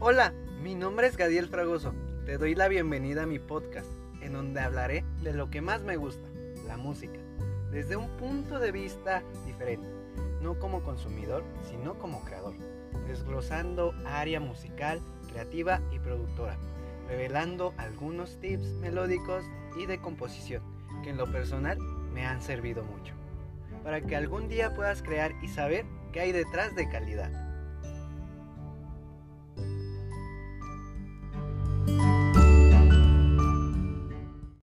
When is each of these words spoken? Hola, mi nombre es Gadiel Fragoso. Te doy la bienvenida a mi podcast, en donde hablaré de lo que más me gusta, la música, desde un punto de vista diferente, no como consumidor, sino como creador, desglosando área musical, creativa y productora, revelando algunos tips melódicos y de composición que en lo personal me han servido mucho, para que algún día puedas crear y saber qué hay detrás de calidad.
Hola, 0.00 0.32
mi 0.62 0.76
nombre 0.76 1.08
es 1.08 1.16
Gadiel 1.16 1.48
Fragoso. 1.48 1.92
Te 2.24 2.38
doy 2.38 2.54
la 2.54 2.68
bienvenida 2.68 3.24
a 3.24 3.26
mi 3.26 3.40
podcast, 3.40 3.88
en 4.20 4.32
donde 4.32 4.60
hablaré 4.60 5.04
de 5.24 5.32
lo 5.32 5.50
que 5.50 5.60
más 5.60 5.82
me 5.82 5.96
gusta, 5.96 6.24
la 6.68 6.76
música, 6.76 7.18
desde 7.72 7.96
un 7.96 8.08
punto 8.10 8.60
de 8.60 8.70
vista 8.70 9.24
diferente, 9.44 9.88
no 10.40 10.56
como 10.60 10.84
consumidor, 10.84 11.42
sino 11.68 11.98
como 11.98 12.24
creador, 12.24 12.54
desglosando 13.08 13.92
área 14.06 14.38
musical, 14.38 15.00
creativa 15.32 15.80
y 15.90 15.98
productora, 15.98 16.56
revelando 17.08 17.74
algunos 17.76 18.38
tips 18.38 18.74
melódicos 18.74 19.44
y 19.76 19.86
de 19.86 20.00
composición 20.00 20.62
que 21.02 21.10
en 21.10 21.16
lo 21.16 21.26
personal 21.26 21.76
me 22.14 22.24
han 22.24 22.40
servido 22.40 22.84
mucho, 22.84 23.14
para 23.82 24.00
que 24.00 24.14
algún 24.14 24.48
día 24.48 24.76
puedas 24.76 25.02
crear 25.02 25.32
y 25.42 25.48
saber 25.48 25.86
qué 26.12 26.20
hay 26.20 26.30
detrás 26.30 26.76
de 26.76 26.88
calidad. 26.88 27.47